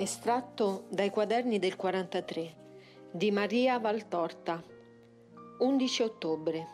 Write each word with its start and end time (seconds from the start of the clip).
Estratto 0.00 0.86
dai 0.88 1.10
quaderni 1.10 1.58
del 1.58 1.76
43 1.76 2.56
di 3.12 3.30
Maria 3.30 3.78
Valtorta 3.78 4.64
11 5.58 6.02
ottobre 6.02 6.66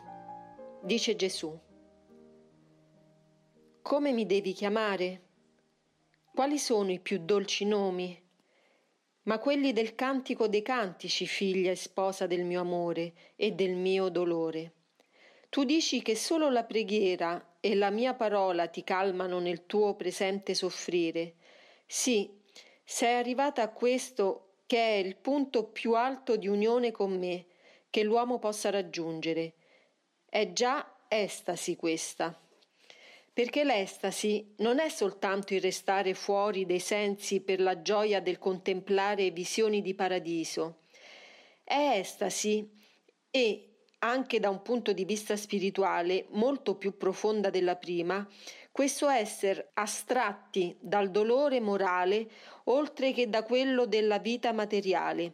Dice 0.81 1.13
Gesù 1.17 1.59
Come 3.81 4.11
mi 4.13 4.25
devi 4.25 4.53
chiamare? 4.53 5.21
Quali 6.33 6.57
sono 6.57 6.89
i 6.89 7.01
più 7.01 7.19
dolci 7.19 7.65
nomi? 7.65 8.17
Ma 9.23 9.39
quelli 9.39 9.73
del 9.73 9.93
cantico 9.93 10.47
dei 10.47 10.61
cantici, 10.61 11.27
figlia 11.27 11.71
e 11.71 11.75
sposa 11.75 12.27
del 12.27 12.45
mio 12.45 12.61
amore 12.61 13.11
e 13.35 13.51
del 13.51 13.75
mio 13.75 14.07
dolore. 14.07 14.71
Tu 15.49 15.65
dici 15.65 16.01
che 16.01 16.15
solo 16.15 16.49
la 16.49 16.63
preghiera 16.63 17.57
e 17.59 17.75
la 17.75 17.89
mia 17.89 18.13
parola 18.13 18.67
ti 18.67 18.85
calmano 18.85 19.39
nel 19.39 19.65
tuo 19.65 19.95
presente 19.95 20.53
soffrire. 20.53 21.33
Sì, 21.85 22.37
sei 22.89 23.15
arrivata 23.15 23.63
a 23.63 23.67
questo 23.67 24.59
che 24.65 24.77
è 24.77 24.95
il 25.05 25.17
punto 25.17 25.65
più 25.65 25.93
alto 25.93 26.37
di 26.37 26.47
unione 26.47 26.91
con 26.91 27.19
me 27.19 27.45
che 27.89 28.01
l'uomo 28.01 28.39
possa 28.39 28.69
raggiungere. 28.69 29.55
È 30.25 30.53
già 30.53 30.95
estasi 31.09 31.75
questa. 31.75 32.39
Perché 33.33 33.65
l'estasi 33.65 34.53
non 34.59 34.79
è 34.79 34.87
soltanto 34.87 35.53
il 35.53 35.59
restare 35.59 36.13
fuori 36.13 36.65
dei 36.65 36.79
sensi 36.79 37.41
per 37.41 37.59
la 37.59 37.81
gioia 37.81 38.21
del 38.21 38.39
contemplare 38.39 39.31
visioni 39.31 39.81
di 39.81 39.93
paradiso. 39.93 40.83
È 41.65 41.91
estasi 41.95 42.71
e, 43.29 43.79
anche 43.99 44.39
da 44.39 44.49
un 44.49 44.61
punto 44.61 44.93
di 44.93 45.03
vista 45.03 45.35
spirituale 45.35 46.27
molto 46.29 46.75
più 46.75 46.95
profonda 46.95 47.49
della 47.49 47.75
prima, 47.75 48.25
questo 48.77 49.09
essere 49.09 49.71
astratti 49.73 50.77
dal 50.79 51.09
dolore 51.09 51.59
morale 51.59 52.29
oltre 52.65 53.11
che 53.11 53.27
da 53.27 53.41
quello 53.41 53.87
della 53.87 54.19
vita 54.19 54.53
materiale, 54.53 55.33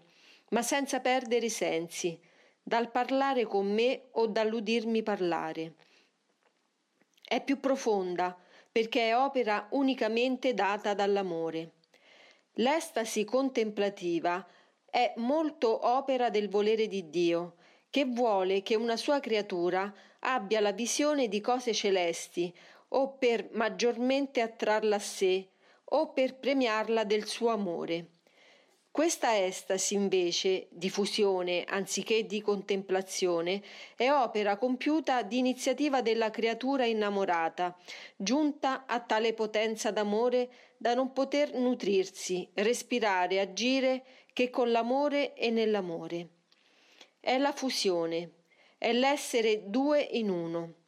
ma 0.51 0.61
senza 0.61 1.01
perdere 1.01 1.47
i 1.47 1.49
sensi, 1.49 2.17
dal 2.63 2.89
parlare 2.89 3.43
con 3.43 3.69
me 3.69 4.03
o 4.11 4.27
dall'udirmi 4.27 5.03
parlare. 5.03 5.73
È 7.21 7.43
più 7.43 7.59
profonda 7.59 8.33
perché 8.71 9.09
è 9.09 9.17
opera 9.17 9.67
unicamente 9.71 10.53
data 10.53 10.93
dall'amore. 10.93 11.71
L'estasi 12.53 13.25
contemplativa 13.25 14.47
è 14.89 15.11
molto 15.17 15.85
opera 15.85 16.29
del 16.29 16.47
volere 16.47 16.87
di 16.87 17.09
Dio, 17.09 17.55
che 17.89 18.05
vuole 18.05 18.61
che 18.61 18.75
una 18.75 18.95
sua 18.95 19.19
creatura 19.19 19.93
abbia 20.19 20.61
la 20.61 20.71
visione 20.71 21.27
di 21.27 21.41
cose 21.41 21.73
celesti, 21.73 22.55
o 22.95 23.17
per 23.17 23.49
maggiormente 23.53 24.41
attrarla 24.41 24.95
a 24.95 24.99
sé 24.99 25.47
o 25.85 26.11
per 26.11 26.37
premiarla 26.37 27.03
del 27.03 27.25
suo 27.25 27.49
amore. 27.49 28.07
Questa 28.89 29.43
estasi, 29.43 29.95
invece, 29.95 30.67
di 30.69 30.89
fusione 30.89 31.63
anziché 31.63 32.27
di 32.27 32.41
contemplazione, 32.41 33.63
è 33.95 34.11
opera 34.11 34.57
compiuta 34.57 35.23
di 35.23 35.39
iniziativa 35.39 36.03
della 36.03 36.29
creatura 36.29 36.85
innamorata, 36.85 37.75
giunta 38.15 38.85
a 38.85 38.99
tale 38.99 39.33
potenza 39.33 39.89
d'amore 39.89 40.51
da 40.77 40.93
non 40.93 41.11
poter 41.11 41.55
nutrirsi, 41.55 42.47
respirare, 42.53 43.39
agire 43.39 44.05
che 44.31 44.51
con 44.51 44.71
l'amore 44.71 45.33
e 45.33 45.49
nell'amore. 45.49 46.27
È 47.19 47.35
la 47.39 47.51
fusione, 47.51 48.43
è 48.77 48.93
l'essere 48.93 49.71
due 49.71 50.01
in 50.01 50.29
uno 50.29 50.81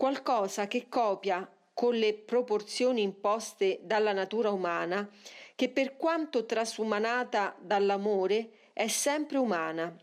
qualcosa 0.00 0.66
che 0.66 0.88
copia 0.88 1.46
con 1.74 1.94
le 1.94 2.14
proporzioni 2.14 3.02
imposte 3.02 3.80
dalla 3.82 4.14
natura 4.14 4.48
umana, 4.50 5.06
che 5.54 5.68
per 5.68 5.98
quanto 5.98 6.46
trasumanata 6.46 7.54
dall'amore 7.60 8.70
è 8.72 8.88
sempre 8.88 9.36
umana. 9.36 9.94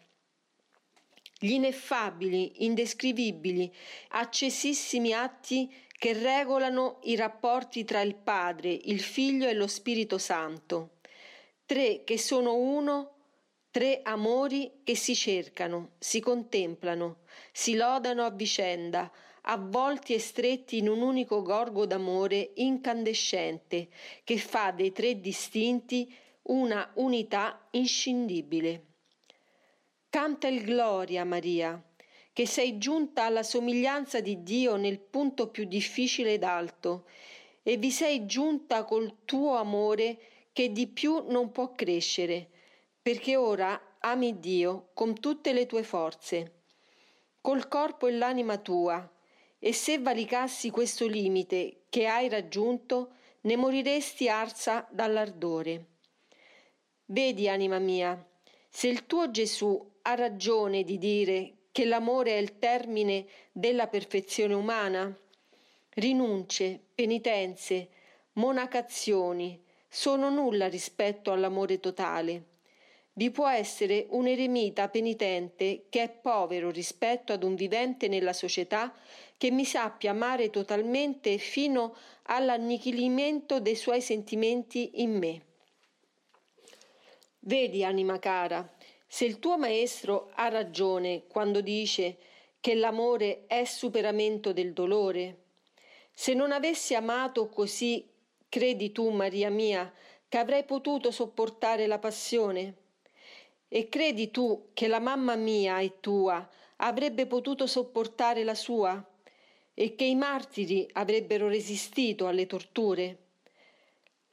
Gli 1.39 1.53
ineffabili, 1.53 2.63
indescrivibili, 2.63 3.73
accesissimi 4.09 5.13
atti 5.13 5.75
che 5.97 6.13
regolano 6.13 6.99
i 7.05 7.15
rapporti 7.15 7.83
tra 7.83 8.01
il 8.01 8.13
Padre, 8.13 8.69
il 8.69 9.01
Figlio 9.01 9.47
e 9.47 9.55
lo 9.55 9.65
Spirito 9.65 10.19
Santo. 10.19 10.97
Tre 11.65 12.03
che 12.03 12.19
sono 12.19 12.53
uno, 12.53 13.13
tre 13.71 14.01
amori 14.03 14.81
che 14.83 14.95
si 14.95 15.15
cercano, 15.15 15.93
si 15.97 16.19
contemplano, 16.19 17.21
si 17.51 17.73
lodano 17.75 18.23
a 18.23 18.29
vicenda, 18.29 19.11
avvolti 19.49 20.13
e 20.13 20.19
stretti 20.19 20.77
in 20.77 20.89
un 20.89 21.01
unico 21.01 21.41
gorgo 21.41 21.85
d'amore 21.85 22.51
incandescente 22.55 23.87
che 24.23 24.37
fa 24.37 24.71
dei 24.71 24.91
tre 24.91 25.19
distinti 25.21 26.13
una 26.43 26.91
unità 26.95 27.67
inscindibile. 27.71 28.83
Canta 30.09 30.47
il 30.47 30.63
gloria, 30.63 31.23
Maria, 31.23 31.81
che 32.33 32.45
sei 32.45 32.77
giunta 32.77 33.23
alla 33.23 33.43
somiglianza 33.43 34.19
di 34.19 34.43
Dio 34.43 34.75
nel 34.75 34.99
punto 34.99 35.49
più 35.49 35.65
difficile 35.65 36.33
ed 36.33 36.43
alto, 36.43 37.05
e 37.63 37.77
vi 37.77 37.91
sei 37.91 38.25
giunta 38.25 38.83
col 38.85 39.25
tuo 39.25 39.55
amore 39.55 40.19
che 40.53 40.71
di 40.71 40.87
più 40.87 41.25
non 41.27 41.51
può 41.51 41.73
crescere, 41.73 42.49
perché 43.01 43.35
ora 43.35 43.97
ami 43.99 44.39
Dio 44.39 44.89
con 44.93 45.19
tutte 45.19 45.51
le 45.51 45.65
tue 45.65 45.83
forze, 45.83 46.53
col 47.41 47.67
corpo 47.67 48.07
e 48.07 48.11
l'anima 48.11 48.57
tua, 48.57 49.09
e 49.59 49.73
se 49.73 49.99
valicassi 49.99 50.69
questo 50.69 51.07
limite 51.07 51.83
che 51.89 52.07
hai 52.07 52.29
raggiunto, 52.29 53.11
ne 53.41 53.55
moriresti 53.55 54.29
arsa 54.29 54.87
dall'ardore. 54.91 55.85
Vedi, 57.05 57.47
anima 57.47 57.79
mia, 57.79 58.23
se 58.69 58.87
il 58.87 59.05
tuo 59.05 59.31
Gesù 59.31 59.91
ha 60.03 60.15
ragione 60.15 60.83
di 60.83 60.97
dire 60.97 61.53
che 61.71 61.85
l'amore 61.85 62.31
è 62.31 62.37
il 62.37 62.59
termine 62.59 63.25
della 63.51 63.87
perfezione 63.87 64.53
umana, 64.53 65.15
rinunce, 65.95 66.79
penitenze, 66.93 67.89
monacazioni 68.33 69.63
sono 69.87 70.29
nulla 70.29 70.67
rispetto 70.67 71.31
all'amore 71.31 71.79
totale 71.79 72.55
vi 73.17 73.31
può 73.31 73.47
essere 73.47 74.05
un 74.09 74.27
eremita 74.27 74.89
penitente 74.89 75.85
che 75.89 76.03
è 76.03 76.09
povero 76.09 76.69
rispetto 76.69 77.33
ad 77.33 77.43
un 77.43 77.55
vivente 77.55 78.07
nella 78.07 78.33
società 78.33 78.93
che 79.37 79.49
mi 79.49 79.65
sappia 79.65 80.11
amare 80.11 80.51
totalmente 80.51 81.39
fino 81.39 81.95
all'annichilimento 82.23 83.59
dei 83.59 83.75
suoi 83.75 84.01
sentimenti 84.01 85.01
in 85.01 85.17
me. 85.17 85.41
Vedi, 87.39 87.83
anima 87.83 88.19
cara, 88.19 88.71
se 89.07 89.25
il 89.25 89.39
tuo 89.39 89.57
maestro 89.57 90.29
ha 90.35 90.49
ragione 90.49 91.23
quando 91.27 91.61
dice 91.61 92.17
che 92.59 92.75
l'amore 92.75 93.45
è 93.47 93.65
superamento 93.65 94.53
del 94.53 94.73
dolore, 94.73 95.37
se 96.13 96.35
non 96.35 96.51
avessi 96.51 96.93
amato 96.93 97.47
così, 97.47 98.07
credi 98.47 98.91
tu, 98.91 99.09
Maria 99.09 99.49
mia, 99.49 99.91
che 100.27 100.37
avrei 100.37 100.65
potuto 100.65 101.09
sopportare 101.09 101.87
la 101.87 101.97
passione? 101.97 102.85
E 103.69 103.89
credi 103.89 104.31
tu 104.31 104.69
che 104.73 104.87
la 104.87 104.99
mamma 104.99 105.35
mia 105.35 105.79
e 105.79 105.99
tua 105.99 106.47
avrebbe 106.77 107.25
potuto 107.25 107.67
sopportare 107.67 108.43
la 108.43 108.55
sua? 108.55 109.03
E 109.73 109.95
che 109.95 110.05
i 110.05 110.15
martiri 110.15 110.87
avrebbero 110.93 111.47
resistito 111.49 112.27
alle 112.27 112.45
torture? 112.47 113.17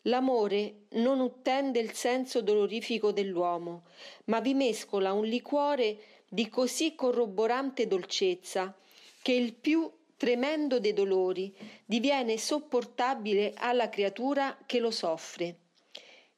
L'amore 0.02 0.86
non 0.90 1.18
uttende 1.20 1.80
il 1.80 1.92
senso 1.92 2.42
dolorifico 2.42 3.10
dell'uomo, 3.10 3.84
ma 4.26 4.40
vi 4.40 4.54
mescola 4.54 5.12
un 5.12 5.24
liquore 5.24 5.98
di 6.28 6.48
così 6.48 6.94
corroborante 6.94 7.86
dolcezza 7.86 8.76
che 9.20 9.32
il 9.32 9.54
più 9.54 9.90
tremendo 10.16 10.78
dei 10.78 10.92
dolori 10.92 11.54
diviene 11.84 12.38
sopportabile 12.38 13.52
alla 13.56 13.88
creatura 13.88 14.58
che 14.64 14.78
lo 14.78 14.90
soffre. 14.90 15.56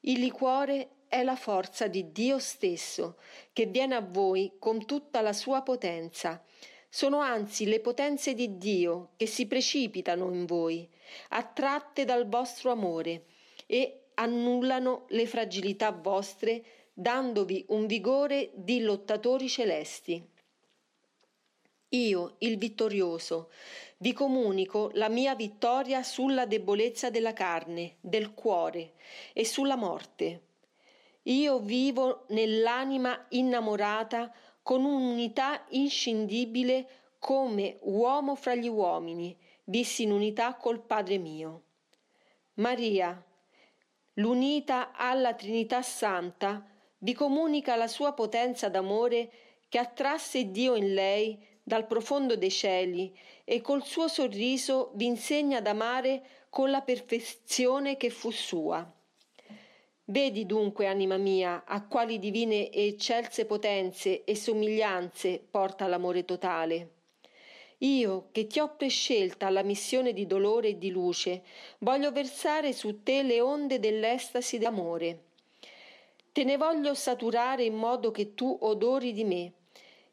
Il 0.00 0.20
liquore 0.20 0.95
è 1.08 1.22
la 1.22 1.36
forza 1.36 1.86
di 1.86 2.12
Dio 2.12 2.38
stesso 2.38 3.16
che 3.52 3.66
viene 3.66 3.94
a 3.94 4.00
voi 4.00 4.54
con 4.58 4.84
tutta 4.84 5.20
la 5.20 5.32
sua 5.32 5.62
potenza. 5.62 6.42
Sono 6.88 7.20
anzi 7.20 7.66
le 7.66 7.80
potenze 7.80 8.34
di 8.34 8.56
Dio 8.56 9.10
che 9.16 9.26
si 9.26 9.46
precipitano 9.46 10.30
in 10.30 10.46
voi, 10.46 10.88
attratte 11.30 12.04
dal 12.04 12.28
vostro 12.28 12.70
amore, 12.70 13.24
e 13.66 14.06
annullano 14.14 15.06
le 15.08 15.26
fragilità 15.26 15.90
vostre, 15.90 16.64
dandovi 16.92 17.66
un 17.68 17.86
vigore 17.86 18.50
di 18.54 18.80
lottatori 18.80 19.48
celesti. 19.48 20.34
Io, 21.90 22.34
il 22.38 22.58
vittorioso, 22.58 23.50
vi 23.98 24.12
comunico 24.12 24.90
la 24.94 25.08
mia 25.08 25.34
vittoria 25.34 26.02
sulla 26.02 26.44
debolezza 26.44 27.10
della 27.10 27.32
carne, 27.32 27.96
del 28.00 28.34
cuore 28.34 28.94
e 29.32 29.44
sulla 29.44 29.76
morte. 29.76 30.45
Io 31.28 31.58
vivo 31.58 32.24
nell'anima 32.28 33.26
innamorata 33.30 34.32
con 34.62 34.84
un'unità 34.84 35.64
inscindibile 35.70 36.88
come 37.18 37.78
uomo 37.82 38.36
fra 38.36 38.54
gli 38.54 38.68
uomini, 38.68 39.36
vissi 39.64 40.04
in 40.04 40.12
unità 40.12 40.54
col 40.54 40.80
Padre 40.80 41.18
mio. 41.18 41.62
Maria, 42.54 43.20
l'unita 44.14 44.92
alla 44.92 45.34
Trinità 45.34 45.82
Santa, 45.82 46.64
vi 46.98 47.12
comunica 47.12 47.74
la 47.74 47.88
sua 47.88 48.12
potenza 48.12 48.68
d'amore 48.68 49.30
che 49.68 49.78
attrasse 49.78 50.52
Dio 50.52 50.76
in 50.76 50.94
lei 50.94 51.44
dal 51.60 51.86
profondo 51.86 52.36
dei 52.36 52.52
cieli 52.52 53.12
e 53.42 53.60
col 53.60 53.84
suo 53.84 54.06
sorriso 54.06 54.92
vi 54.94 55.06
insegna 55.06 55.58
ad 55.58 55.66
amare 55.66 56.46
con 56.50 56.70
la 56.70 56.82
perfezione 56.82 57.96
che 57.96 58.10
fu 58.10 58.30
sua. 58.30 58.95
Vedi 60.08 60.46
dunque, 60.46 60.86
anima 60.86 61.16
mia, 61.16 61.64
a 61.66 61.84
quali 61.84 62.20
divine 62.20 62.70
e 62.70 62.86
eccelse 62.86 63.44
potenze 63.44 64.22
e 64.22 64.36
somiglianze 64.36 65.44
porta 65.50 65.88
l'amore 65.88 66.24
totale. 66.24 66.90
Io, 67.78 68.28
che 68.30 68.46
ti 68.46 68.60
ho 68.60 68.76
prescelta 68.76 69.48
alla 69.48 69.64
missione 69.64 70.12
di 70.12 70.24
dolore 70.24 70.68
e 70.68 70.78
di 70.78 70.90
luce, 70.90 71.42
voglio 71.78 72.12
versare 72.12 72.72
su 72.72 73.02
te 73.02 73.24
le 73.24 73.40
onde 73.40 73.80
dell'estasi 73.80 74.58
d'amore. 74.58 75.22
Te 76.30 76.44
ne 76.44 76.56
voglio 76.56 76.94
saturare 76.94 77.64
in 77.64 77.74
modo 77.74 78.12
che 78.12 78.34
tu 78.34 78.56
odori 78.60 79.12
di 79.12 79.24
me, 79.24 79.52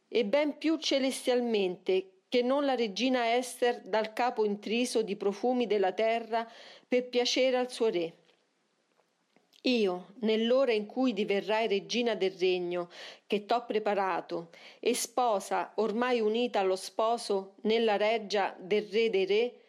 e 0.08 0.26
ben 0.26 0.58
più 0.58 0.78
celestialmente 0.78 2.22
che 2.30 2.42
non 2.42 2.66
la 2.66 2.74
regina 2.74 3.36
Ester 3.36 3.82
dal 3.82 4.12
capo 4.12 4.44
intriso 4.44 5.04
di 5.04 5.16
profumi 5.16 5.68
della 5.68 5.92
terra 5.92 6.52
per 6.88 7.08
piacere 7.10 7.58
al 7.58 7.72
suo 7.72 7.90
re. 7.90 8.14
Io, 9.66 10.08
nell'ora 10.20 10.74
in 10.74 10.86
cui 10.86 11.14
diverrai 11.14 11.70
regina 11.70 12.16
del 12.16 12.32
regno 12.32 12.90
che 13.26 13.46
t'ho 13.46 13.64
preparato, 13.66 14.50
e 14.82 14.94
sposa 14.94 15.72
ormai 15.76 16.20
unita 16.20 16.60
allo 16.60 16.76
sposo 16.76 17.54
nella 17.62 17.96
reggia 17.96 18.54
del 18.60 18.84
re 18.92 19.10
dei 19.10 19.26
re, 19.26 19.62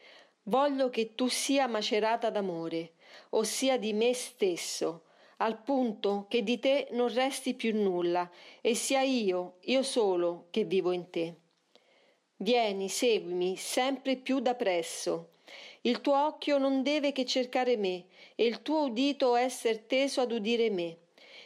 voglio 0.45 0.91
che 0.91 1.15
tu 1.15 1.29
sia 1.29 1.69
macerata 1.69 2.29
d'amore, 2.31 2.95
ossia 3.31 3.79
di 3.79 3.93
me 3.93 4.13
stesso, 4.15 5.05
al 5.37 5.63
punto 5.63 6.27
che 6.29 6.43
di 6.43 6.59
te 6.59 6.89
non 6.91 7.13
resti 7.15 7.55
più 7.55 7.73
nulla, 7.73 8.29
e 8.61 8.75
sia 8.75 9.03
io, 9.03 9.59
io 9.61 9.85
solo, 9.85 10.49
che 10.51 10.65
vivo 10.65 10.91
in 10.91 11.09
te. 11.09 11.35
Vieni, 12.39 12.89
seguimi, 12.89 13.57
sempre 13.57 14.17
più 14.17 14.41
da 14.41 14.57
presso, 14.57 15.35
il 15.87 16.01
tuo 16.01 16.25
occhio 16.25 16.57
non 16.57 16.83
deve 16.83 17.13
che 17.13 17.27
cercare 17.27 17.77
me, 17.77 18.05
e 18.35 18.47
il 18.47 18.63
tuo 18.63 18.85
udito 18.85 19.37
esser 19.37 19.81
teso 19.81 20.23
ad 20.23 20.33
udire 20.33 20.71
me. 20.71 20.97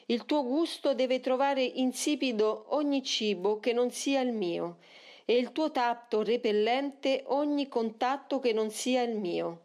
Il 0.06 0.26
tuo 0.26 0.44
gusto 0.44 0.94
deve 0.94 1.18
trovare 1.18 1.62
insipido 1.62 2.66
ogni 2.68 3.02
cibo 3.02 3.58
che 3.58 3.72
non 3.72 3.90
sia 3.90 4.20
il 4.20 4.32
mio, 4.32 4.78
e 5.24 5.36
il 5.36 5.50
tuo 5.50 5.72
tatto 5.72 6.22
repellente 6.22 7.24
ogni 7.26 7.68
contatto 7.68 8.38
che 8.38 8.52
non 8.52 8.70
sia 8.70 9.02
il 9.02 9.16
mio. 9.16 9.62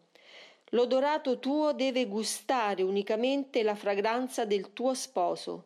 L'odorato 0.69 1.37
tuo 1.37 1.71
deve 1.71 2.07
gustare 2.07 2.81
unicamente 2.81 3.61
la 3.61 3.75
fragranza 3.75 4.43
del 4.43 4.73
tuo 4.73 4.95
sposo, 4.95 5.65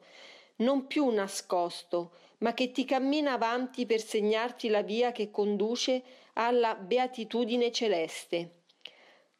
non 0.57 0.85
più 0.85 1.07
nascosto, 1.11 2.11
ma 2.39 2.53
che 2.53 2.71
ti 2.71 2.83
cammina 2.83 3.31
avanti 3.31 3.85
per 3.85 4.01
segnarti 4.01 4.67
la 4.67 4.81
via 4.81 5.13
che 5.13 5.31
conduce 5.31 6.03
alla 6.33 6.75
beatitudine 6.75 7.71
celeste. 7.71 8.56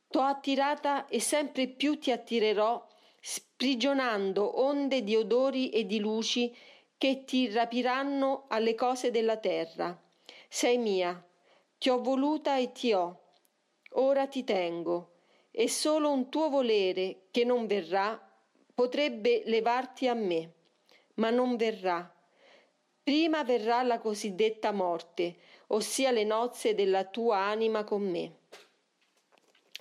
T'ho 0.10 0.22
attirata 0.22 1.08
e 1.08 1.20
sempre 1.20 1.68
più 1.68 2.00
ti 2.00 2.12
attirerò, 2.12 2.88
sprigionando 3.20 4.62
onde 4.62 5.04
di 5.04 5.18
odori 5.18 5.70
e 5.70 5.86
di 5.86 6.00
luci 6.00 6.56
che 6.98 7.26
ti 7.26 7.52
rapiranno 7.52 8.46
alle 8.48 8.74
cose 8.74 9.12
della 9.12 9.36
terra. 9.36 10.02
Sei 10.48 10.78
mia, 10.78 11.22
ti 11.78 11.90
ho 11.90 12.02
voluta 12.02 12.58
e 12.58 12.72
ti 12.72 12.94
ho, 12.94 13.34
ora 13.96 14.28
ti 14.28 14.46
tengo, 14.46 15.16
e 15.52 15.68
solo 15.68 16.10
un 16.10 16.30
tuo 16.30 16.50
volere 16.50 17.28
che 17.30 17.44
non 17.44 17.68
verrà 17.68 18.18
potrebbe 18.74 19.44
levarti 19.46 20.08
a 20.08 20.14
me, 20.14 20.54
ma 21.16 21.30
non 21.32 21.58
verrà. 21.58 22.10
Prima 23.04 23.44
verrà 23.44 23.84
la 23.84 24.00
cosiddetta 24.00 24.72
morte, 24.72 25.38
ossia 25.68 26.12
le 26.12 26.24
nozze 26.24 26.76
della 26.76 27.04
tua 27.04 27.40
anima 27.40 27.84
con 27.84 28.10
me 28.10 28.37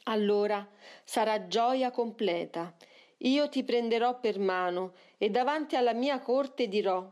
allora 0.08 0.66
sarà 1.04 1.46
gioia 1.46 1.90
completa. 1.90 2.74
Io 3.18 3.48
ti 3.48 3.64
prenderò 3.64 4.18
per 4.18 4.38
mano 4.38 4.92
e 5.16 5.30
davanti 5.30 5.76
alla 5.76 5.94
mia 5.94 6.18
corte 6.20 6.68
dirò 6.68 7.08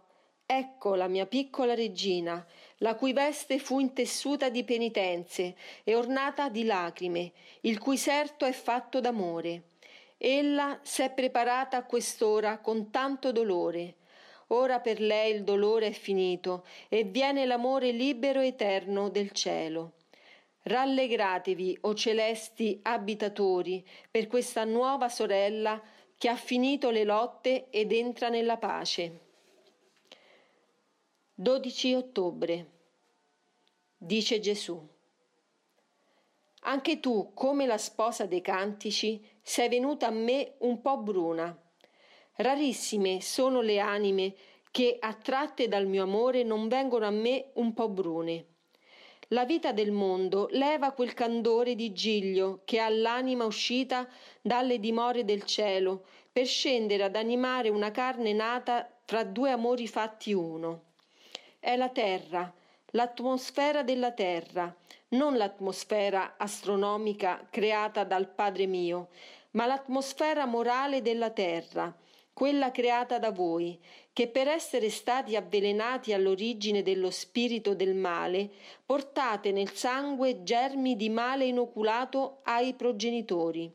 Ecco 0.46 0.94
la 0.94 1.08
mia 1.08 1.24
piccola 1.24 1.74
regina, 1.74 2.44
la 2.78 2.96
cui 2.96 3.14
veste 3.14 3.58
fu 3.58 3.80
intessuta 3.80 4.50
di 4.50 4.62
penitenze 4.62 5.56
e 5.82 5.94
ornata 5.94 6.50
di 6.50 6.64
lacrime, 6.64 7.32
il 7.62 7.78
cui 7.78 7.96
serto 7.96 8.44
è 8.44 8.52
fatto 8.52 9.00
d'amore. 9.00 9.62
Ella 10.18 10.78
s'è 10.82 11.12
preparata 11.12 11.78
a 11.78 11.84
quest'ora 11.84 12.58
con 12.58 12.90
tanto 12.90 13.32
dolore. 13.32 13.94
Ora 14.48 14.80
per 14.80 15.00
lei 15.00 15.34
il 15.34 15.44
dolore 15.44 15.86
è 15.86 15.92
finito 15.92 16.66
e 16.90 17.04
viene 17.04 17.46
l'amore 17.46 17.90
libero 17.90 18.40
e 18.40 18.48
eterno 18.48 19.08
del 19.08 19.30
cielo. 19.30 19.92
Rallegratevi, 20.66 21.78
o 21.82 21.94
celesti 21.94 22.80
abitatori, 22.82 23.86
per 24.10 24.26
questa 24.26 24.64
nuova 24.64 25.10
sorella 25.10 25.78
che 26.16 26.30
ha 26.30 26.36
finito 26.36 26.88
le 26.88 27.04
lotte 27.04 27.68
ed 27.68 27.92
entra 27.92 28.30
nella 28.30 28.56
pace. 28.56 29.20
12 31.34 31.94
ottobre. 31.94 32.70
Dice 33.98 34.40
Gesù. 34.40 34.88
Anche 36.60 36.98
tu, 36.98 37.32
come 37.34 37.66
la 37.66 37.76
sposa 37.76 38.24
dei 38.24 38.40
cantici, 38.40 39.22
sei 39.42 39.68
venuta 39.68 40.06
a 40.06 40.12
me 40.12 40.54
un 40.60 40.80
po' 40.80 40.96
bruna. 40.96 41.54
Rarissime 42.36 43.20
sono 43.20 43.60
le 43.60 43.80
anime 43.80 44.34
che, 44.70 44.96
attratte 44.98 45.68
dal 45.68 45.86
mio 45.86 46.04
amore, 46.04 46.42
non 46.42 46.68
vengono 46.68 47.04
a 47.04 47.10
me 47.10 47.50
un 47.56 47.74
po' 47.74 47.90
brune. 47.90 48.46
La 49.28 49.46
vita 49.46 49.72
del 49.72 49.90
mondo 49.90 50.48
leva 50.50 50.92
quel 50.92 51.14
candore 51.14 51.74
di 51.74 51.92
giglio 51.92 52.60
che 52.64 52.78
ha 52.78 52.90
l'anima 52.90 53.44
uscita 53.44 54.06
dalle 54.42 54.78
dimore 54.78 55.24
del 55.24 55.44
cielo 55.44 56.04
per 56.30 56.46
scendere 56.46 57.04
ad 57.04 57.16
animare 57.16 57.70
una 57.70 57.90
carne 57.90 58.34
nata 58.34 58.86
fra 59.04 59.24
due 59.24 59.50
amori 59.50 59.88
fatti 59.88 60.32
uno. 60.34 60.82
È 61.58 61.74
la 61.76 61.88
terra, 61.88 62.52
l'atmosfera 62.90 63.82
della 63.82 64.12
terra, 64.12 64.74
non 65.10 65.36
l'atmosfera 65.36 66.34
astronomica 66.36 67.46
creata 67.48 68.04
dal 68.04 68.28
Padre 68.28 68.66
mio, 68.66 69.08
ma 69.52 69.64
l'atmosfera 69.64 70.44
morale 70.44 71.00
della 71.00 71.30
terra, 71.30 71.94
quella 72.32 72.72
creata 72.72 73.18
da 73.18 73.30
voi, 73.30 73.80
che 74.14 74.28
per 74.28 74.46
essere 74.46 74.90
stati 74.90 75.34
avvelenati 75.34 76.12
all'origine 76.12 76.84
dello 76.84 77.10
spirito 77.10 77.74
del 77.74 77.96
male, 77.96 78.48
portate 78.86 79.50
nel 79.50 79.72
sangue 79.72 80.44
germi 80.44 80.94
di 80.94 81.10
male 81.10 81.46
inoculato 81.46 82.38
ai 82.44 82.74
progenitori. 82.74 83.74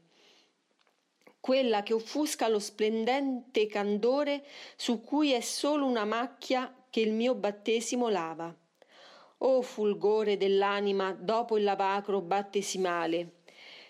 Quella 1.41 1.84
che 1.84 1.93
offusca 1.93 2.48
lo 2.48 2.60
splendente 2.60 3.67
candore 3.67 4.46
su 4.77 5.01
cui 5.01 5.34
è 5.34 5.41
solo 5.41 5.86
una 5.86 6.05
macchia 6.05 6.74
che 6.89 7.01
il 7.01 7.12
mio 7.12 7.36
battesimo 7.36 8.08
lava. 8.08 8.55
O 9.39 9.62
fulgore 9.62 10.38
dell'anima 10.38 11.12
dopo 11.12 11.58
il 11.58 11.65
lavacro 11.65 12.22
battesimale! 12.22 13.41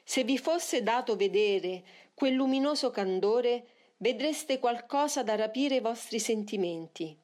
Se 0.03 0.23
vi 0.23 0.39
fosse 0.39 0.81
dato 0.81 1.15
vedere 1.15 1.83
quel 2.15 2.33
luminoso 2.33 2.89
candore, 2.89 3.67
vedreste 3.99 4.59
qualcosa 4.59 5.23
da 5.23 5.35
rapire 5.35 5.75
i 5.75 5.81
vostri 5.81 6.19
sentimenti. 6.19 7.17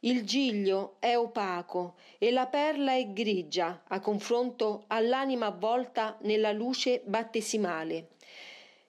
Il 0.00 0.24
giglio 0.24 0.96
è 0.98 1.16
opaco 1.16 1.94
e 2.18 2.30
la 2.30 2.46
perla 2.46 2.92
è 2.94 3.12
grigia 3.12 3.84
a 3.86 4.00
confronto 4.00 4.84
all'anima 4.88 5.46
avvolta 5.46 6.18
nella 6.22 6.52
luce 6.52 7.02
battesimale. 7.04 8.08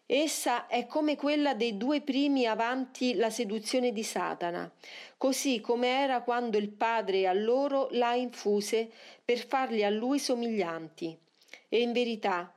Essa 0.06 0.68
è 0.68 0.86
come 0.86 1.16
quella 1.16 1.54
dei 1.54 1.78
due 1.78 2.02
primi 2.02 2.46
avanti 2.46 3.16
la 3.16 3.30
seduzione 3.30 3.94
di 3.94 4.04
Satana, 4.04 4.70
così 5.18 5.62
come 5.62 5.88
era 5.88 6.24
quando 6.24 6.58
il 6.58 6.70
Padre 6.70 7.28
a 7.28 7.34
loro 7.34 7.88
l'ha 7.92 8.16
infuse 8.16 8.92
per 9.24 9.46
farli 9.46 9.84
a 9.84 9.90
lui 9.90 10.20
somiglianti. 10.20 11.18
E 11.70 11.80
in 11.80 11.94
verità 11.94 12.54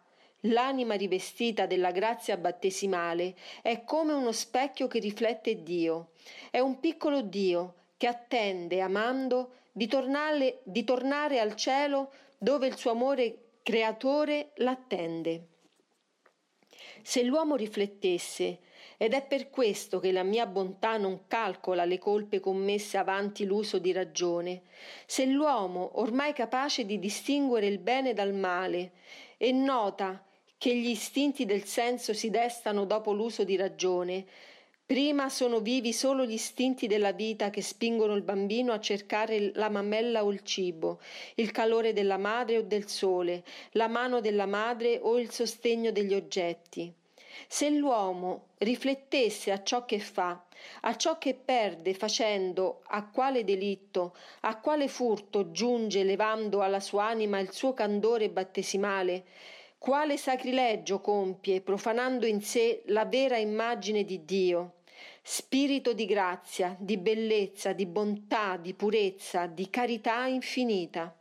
L'anima 0.47 0.95
rivestita 0.95 1.67
della 1.67 1.91
grazia 1.91 2.37
battesimale 2.37 3.35
è 3.63 3.85
come 3.85 4.13
uno 4.13 4.33
specchio 4.33 4.87
che 4.87 4.99
riflette 4.99 5.63
Dio. 5.63 6.11
È 6.51 6.59
un 6.59 6.79
piccolo 6.79 7.23
Dio 7.23 7.75
che 7.97 8.07
attende, 8.07 8.81
amando, 8.81 9.53
di 9.73 9.87
tornare, 9.87 10.61
di 10.65 10.85
tornare 10.85 11.41
al 11.41 11.55
cielo 11.55 12.13
dove 12.39 12.67
il 12.67 12.77
suo 12.77 12.91
amore 12.93 13.59
creatore 13.63 14.53
l'attende. 14.57 15.49
Se 17.03 17.23
l'uomo 17.23 17.57
riflettesse, 17.57 18.61
ed 18.99 19.13
è 19.13 19.27
per 19.27 19.51
questo 19.51 20.01
che 20.01 20.13
la 20.13 20.23
mia 20.23 20.47
bontà 20.47 20.97
non 20.97 21.27
calcola 21.27 21.85
le 21.85 21.99
colpe 21.99 22.41
commesse 22.41 22.97
avanti 22.97 23.45
l'uso 23.45 23.79
di 23.79 23.93
ragione, 23.93 24.63
se 25.07 25.27
l'uomo, 25.27 25.99
ormai 26.01 26.33
capace 26.33 26.85
di 26.85 26.99
distinguere 26.99 27.67
il 27.67 27.79
bene 27.79 28.15
dal 28.15 28.33
male, 28.33 28.93
e 29.37 29.53
nota 29.53 30.26
che 30.59 30.75
gli 30.75 30.89
istinti 30.89 31.45
del 31.45 31.65
senso 31.65 32.15
si 32.15 32.31
destano 32.31 32.85
dopo 32.85 33.13
l'uso 33.13 33.45
di 33.45 33.57
ragione, 33.57 34.25
prima 34.87 35.29
sono 35.29 35.61
vivi 35.61 35.93
solo 35.93 36.25
gli 36.25 36.33
istinti 36.33 36.87
della 36.87 37.13
vita 37.13 37.51
che 37.51 37.61
spingono 37.61 38.15
il 38.15 38.23
bambino 38.23 38.73
a 38.73 38.81
cercare 38.81 39.51
la 39.55 39.69
mammella 39.69 40.25
o 40.25 40.33
il 40.33 40.43
cibo, 40.43 41.01
il 41.35 41.51
calore 41.51 41.93
della 41.93 42.19
madre 42.19 42.59
o 42.59 42.63
del 42.63 42.89
sole, 42.89 43.45
la 43.73 43.89
mano 43.89 44.21
della 44.21 44.47
madre 44.47 44.99
o 45.03 45.19
il 45.19 45.31
sostegno 45.31 45.91
degli 45.91 46.15
oggetti. 46.15 46.93
Se 47.49 47.69
l'uomo 47.69 48.47
riflettesse 48.59 49.53
a 49.53 49.63
ciò 49.63 49.85
che 49.85 49.99
fa, 49.99 50.43
a 50.83 50.97
ciò 50.97 51.19
che 51.19 51.35
perde 51.35 51.93
facendo, 51.93 52.81
a 52.87 53.07
quale 53.09 53.45
delitto, 53.45 54.17
a 54.41 54.59
quale 54.59 54.89
furto 54.89 55.51
giunge 55.51 56.03
levando 56.03 56.63
alla 56.63 56.81
sua 56.81 57.05
anima 57.05 57.39
il 57.39 57.53
suo 57.53 57.75
candore 57.75 58.31
battesimale, 58.31 59.25
quale 59.79 60.17
sacrilegio 60.17 61.01
compie 61.01 61.61
profanando 61.61 62.27
in 62.27 62.41
sé 62.41 62.83
la 62.87 63.05
vera 63.05 63.37
immagine 63.37 64.05
di 64.05 64.25
Dio, 64.25 64.77
spirito 65.23 65.93
di 65.93 66.07
grazia, 66.07 66.77
di 66.79 66.97
bellezza, 66.97 67.73
di 67.73 67.87
bontà, 67.87 68.57
di 68.57 68.75
purezza, 68.75 69.47
di 69.47 69.69
carità 69.71 70.27
infinita. 70.27 71.15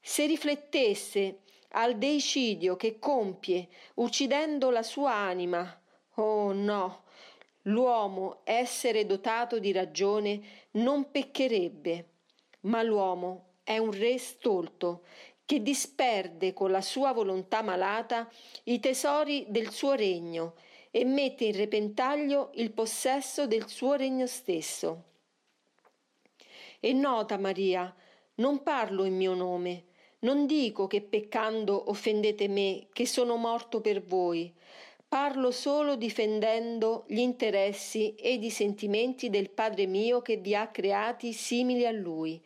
Se 0.00 0.26
riflettesse 0.26 1.40
al 1.72 1.98
deicidio 1.98 2.76
che 2.76 2.98
compie 2.98 3.68
uccidendo 3.94 4.70
la 4.70 4.82
sua 4.82 5.12
anima. 5.14 5.80
Oh 6.14 6.52
no, 6.52 7.04
l'uomo, 7.62 8.40
essere 8.44 9.06
dotato 9.06 9.58
di 9.58 9.72
ragione, 9.72 10.40
non 10.72 11.10
peccherebbe, 11.10 12.08
ma 12.62 12.82
l'uomo 12.82 13.56
è 13.62 13.78
un 13.78 13.90
re 13.90 14.18
stolto 14.18 15.04
che 15.48 15.62
disperde 15.62 16.52
con 16.52 16.70
la 16.70 16.82
sua 16.82 17.14
volontà 17.14 17.62
malata 17.62 18.30
i 18.64 18.80
tesori 18.80 19.46
del 19.48 19.70
suo 19.70 19.94
regno 19.94 20.56
e 20.90 21.06
mette 21.06 21.44
in 21.44 21.56
repentaglio 21.56 22.50
il 22.56 22.70
possesso 22.70 23.46
del 23.46 23.66
suo 23.66 23.94
regno 23.94 24.26
stesso. 24.26 25.04
E 26.80 26.92
nota, 26.92 27.38
Maria, 27.38 27.90
non 28.34 28.62
parlo 28.62 29.06
in 29.06 29.16
mio 29.16 29.32
nome, 29.32 29.84
non 30.18 30.44
dico 30.44 30.86
che 30.86 31.00
peccando 31.00 31.88
offendete 31.88 32.46
me, 32.46 32.88
che 32.92 33.06
sono 33.06 33.36
morto 33.36 33.80
per 33.80 34.02
voi. 34.02 34.54
Parlo 35.08 35.50
solo 35.50 35.96
difendendo 35.96 37.04
gli 37.08 37.20
interessi 37.20 38.14
ed 38.14 38.44
i 38.44 38.50
sentimenti 38.50 39.30
del 39.30 39.48
Padre 39.48 39.86
mio 39.86 40.20
che 40.20 40.36
vi 40.36 40.54
ha 40.54 40.68
creati 40.68 41.32
simili 41.32 41.86
a 41.86 41.90
Lui, 41.90 42.38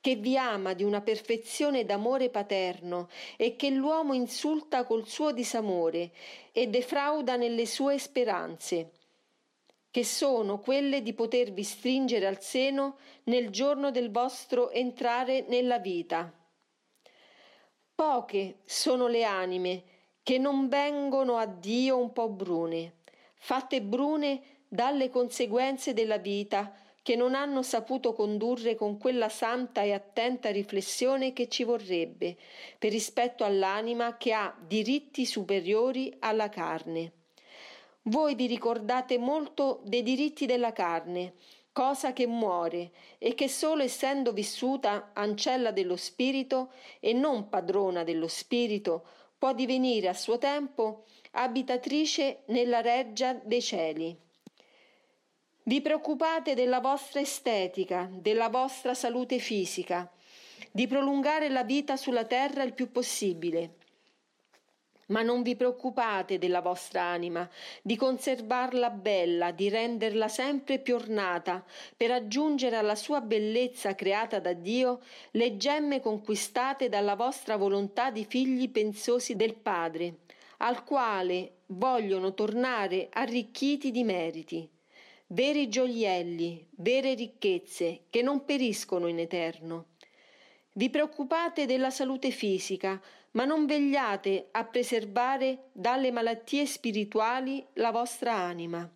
che 0.00 0.14
vi 0.14 0.38
ama 0.38 0.74
di 0.74 0.84
una 0.84 1.00
perfezione 1.00 1.84
d'amore 1.84 2.30
paterno 2.30 3.08
e 3.36 3.56
che 3.56 3.70
l'uomo 3.70 4.14
insulta 4.14 4.84
col 4.84 5.08
suo 5.08 5.32
disamore 5.32 6.12
e 6.52 6.68
defrauda 6.68 7.34
nelle 7.34 7.66
sue 7.66 7.98
speranze 7.98 8.92
che 9.90 10.04
sono 10.04 10.58
quelle 10.58 11.02
di 11.02 11.14
potervi 11.14 11.62
stringere 11.62 12.26
al 12.26 12.40
seno 12.40 12.96
nel 13.24 13.50
giorno 13.50 13.92
del 13.92 14.10
vostro 14.10 14.70
entrare 14.70 15.44
nella 15.48 15.78
vita. 15.78 16.32
Poche 17.94 18.58
sono 18.64 19.06
le 19.06 19.22
anime 19.22 19.93
che 20.24 20.38
non 20.38 20.68
vengono 20.68 21.36
a 21.36 21.44
Dio 21.44 21.98
un 21.98 22.12
po' 22.12 22.30
brune, 22.30 22.94
fatte 23.34 23.82
brune 23.82 24.42
dalle 24.66 25.10
conseguenze 25.10 25.92
della 25.92 26.16
vita 26.16 26.74
che 27.02 27.14
non 27.14 27.34
hanno 27.34 27.62
saputo 27.62 28.14
condurre 28.14 28.74
con 28.74 28.96
quella 28.96 29.28
santa 29.28 29.82
e 29.82 29.92
attenta 29.92 30.50
riflessione 30.50 31.34
che 31.34 31.48
ci 31.48 31.62
vorrebbe 31.62 32.38
per 32.78 32.90
rispetto 32.90 33.44
all'anima 33.44 34.16
che 34.16 34.32
ha 34.32 34.56
diritti 34.66 35.26
superiori 35.26 36.16
alla 36.20 36.48
carne. 36.48 37.12
Voi 38.04 38.34
vi 38.34 38.46
ricordate 38.46 39.18
molto 39.18 39.82
dei 39.84 40.02
diritti 40.02 40.46
della 40.46 40.72
carne, 40.72 41.34
cosa 41.70 42.14
che 42.14 42.26
muore 42.26 42.92
e 43.18 43.34
che 43.34 43.48
solo 43.48 43.82
essendo 43.82 44.32
vissuta 44.32 45.10
ancella 45.12 45.70
dello 45.70 45.96
spirito 45.96 46.72
e 46.98 47.12
non 47.12 47.50
padrona 47.50 48.04
dello 48.04 48.28
spirito 48.28 49.06
può 49.38 49.52
divenire 49.52 50.08
a 50.08 50.14
suo 50.14 50.38
tempo 50.38 51.04
abitatrice 51.32 52.42
nella 52.46 52.80
reggia 52.80 53.34
dei 53.34 53.62
cieli. 53.62 54.16
Vi 55.64 55.80
preoccupate 55.80 56.54
della 56.54 56.80
vostra 56.80 57.20
estetica, 57.20 58.08
della 58.12 58.48
vostra 58.48 58.94
salute 58.94 59.38
fisica, 59.38 60.10
di 60.70 60.86
prolungare 60.86 61.48
la 61.48 61.64
vita 61.64 61.96
sulla 61.96 62.24
terra 62.24 62.62
il 62.62 62.74
più 62.74 62.90
possibile 62.90 63.76
ma 65.08 65.22
non 65.22 65.42
vi 65.42 65.56
preoccupate 65.56 66.38
della 66.38 66.60
vostra 66.60 67.02
anima, 67.02 67.48
di 67.82 67.96
conservarla 67.96 68.90
bella, 68.90 69.50
di 69.50 69.68
renderla 69.68 70.28
sempre 70.28 70.78
più 70.78 70.94
ornata, 70.94 71.64
per 71.96 72.10
aggiungere 72.10 72.76
alla 72.76 72.94
sua 72.94 73.20
bellezza 73.20 73.94
creata 73.94 74.38
da 74.38 74.52
Dio 74.52 75.00
le 75.32 75.56
gemme 75.56 76.00
conquistate 76.00 76.88
dalla 76.88 77.16
vostra 77.16 77.56
volontà 77.56 78.10
di 78.10 78.24
figli 78.24 78.70
pensosi 78.70 79.36
del 79.36 79.54
Padre, 79.54 80.18
al 80.58 80.84
quale 80.84 81.52
vogliono 81.66 82.34
tornare 82.34 83.08
arricchiti 83.10 83.90
di 83.90 84.04
meriti, 84.04 84.68
veri 85.28 85.68
gioielli, 85.68 86.68
vere 86.76 87.14
ricchezze 87.14 88.02
che 88.10 88.22
non 88.22 88.44
periscono 88.44 89.06
in 89.06 89.18
eterno. 89.18 89.86
Vi 90.72 90.90
preoccupate 90.90 91.66
della 91.66 91.90
salute 91.90 92.30
fisica, 92.30 93.00
ma 93.34 93.44
non 93.44 93.66
vegliate 93.66 94.48
a 94.50 94.64
preservare 94.64 95.70
dalle 95.72 96.10
malattie 96.10 96.66
spirituali 96.66 97.64
la 97.74 97.90
vostra 97.90 98.34
anima. 98.34 98.88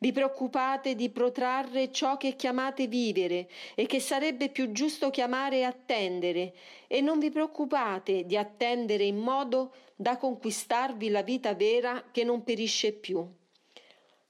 Vi 0.00 0.12
preoccupate 0.12 0.94
di 0.94 1.10
protrarre 1.10 1.90
ciò 1.90 2.16
che 2.16 2.36
chiamate 2.36 2.86
vivere 2.86 3.48
e 3.74 3.86
che 3.86 3.98
sarebbe 3.98 4.48
più 4.48 4.70
giusto 4.70 5.10
chiamare 5.10 5.64
attendere, 5.64 6.54
e 6.86 7.00
non 7.00 7.18
vi 7.18 7.30
preoccupate 7.30 8.24
di 8.24 8.36
attendere 8.36 9.04
in 9.04 9.16
modo 9.16 9.74
da 9.96 10.16
conquistarvi 10.16 11.08
la 11.08 11.22
vita 11.22 11.54
vera 11.54 12.04
che 12.12 12.22
non 12.22 12.44
perisce 12.44 12.92
più. 12.92 13.26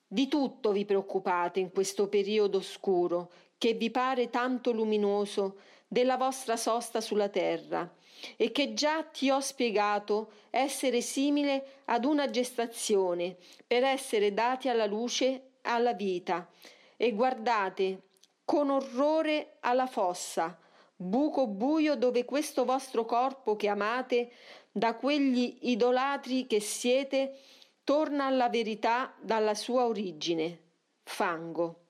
Di 0.07 0.27
tutto 0.27 0.73
vi 0.73 0.87
preoccupate 0.87 1.61
in 1.61 1.71
questo 1.71 2.09
periodo 2.09 2.59
oscuro, 2.59 3.31
che 3.59 3.75
vi 3.75 3.91
pare 3.91 4.31
tanto 4.31 4.73
luminoso, 4.73 5.59
della 5.87 6.17
vostra 6.17 6.57
sosta 6.57 7.01
sulla 7.01 7.29
terra, 7.29 7.91
e 8.37 8.53
che 8.53 8.75
già 8.75 9.03
ti 9.03 9.31
ho 9.31 9.41
spiegato 9.41 10.33
essere 10.51 11.01
simile 11.01 11.83
ad 11.87 12.05
una 12.05 12.31
gestazione 12.31 13.37
per 13.67 13.85
essere 13.85 14.33
dati 14.33 14.69
alla 14.69 14.87
luce, 14.87 15.53
alla 15.63 15.93
vita. 15.93 16.49
E 16.97 17.13
guardate 17.13 18.03
con 18.45 18.71
orrore 18.71 19.57
alla 19.61 19.87
fossa, 19.87 20.59
buco 20.97 21.47
buio 21.47 21.97
dove 21.97 22.25
questo 22.25 22.65
vostro 22.65 23.05
corpo 23.05 23.57
che 23.57 23.69
amate, 23.69 24.33
da 24.73 24.95
quegli 24.95 25.59
idolatri 25.63 26.47
che 26.47 26.61
siete, 26.61 27.39
torna 27.85 28.27
alla 28.27 28.49
verità 28.49 29.15
dalla 29.21 29.55
sua 29.55 29.87
origine, 29.87 30.61
fango, 31.03 31.85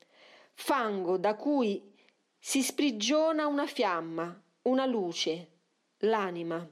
fango 0.54 1.16
da 1.16 1.34
cui 1.34 1.94
si 2.38 2.62
sprigiona 2.62 3.46
una 3.46 3.66
fiamma, 3.66 4.42
una 4.62 4.86
luce, 4.86 5.57
l'anima. 5.98 6.66